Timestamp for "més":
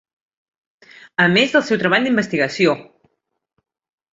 1.35-1.53